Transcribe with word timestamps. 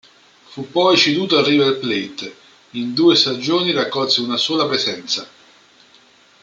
Fu 0.45 0.71
poi 0.71 0.97
ceduto 0.97 1.37
al 1.37 1.45
River 1.45 1.77
Plate: 1.77 2.35
in 2.71 2.95
due 2.95 3.15
stagioni 3.15 3.71
raccolse 3.71 4.21
una 4.21 4.37
sola 4.37 4.65
presenza. 4.65 5.27